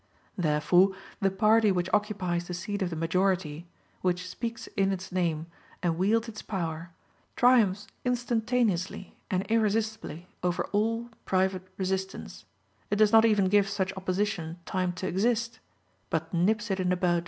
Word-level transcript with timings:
Therefore 0.35 0.93
the 1.19 1.29
party 1.29 1.71
which 1.71 1.87
occupies 1.93 2.47
the 2.47 2.55
seat 2.55 2.81
of 2.81 2.89
the 2.89 2.95
majority, 2.95 3.67
which 4.01 4.27
speaks 4.27 4.65
in 4.75 4.91
its 4.91 5.11
name 5.11 5.45
and 5.83 5.95
wields 5.95 6.27
its 6.27 6.41
power, 6.41 6.89
triumphs 7.35 7.85
instantaneously 8.03 9.15
and 9.29 9.43
irresistibly 9.47 10.27
over 10.41 10.63
all 10.71 11.09
private 11.25 11.67
resistance; 11.77 12.45
it 12.89 12.95
does 12.95 13.11
not 13.11 13.25
even 13.25 13.45
give 13.45 13.69
such 13.69 13.93
opposition 13.95 14.57
time 14.65 14.91
to 14.93 15.05
exist, 15.07 15.59
but 16.09 16.33
nips 16.33 16.71
it 16.71 16.79
in 16.79 16.89
the 16.89 16.95
bud. 16.97 17.19